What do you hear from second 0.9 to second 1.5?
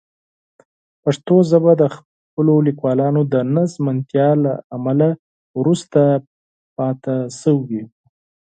پښتو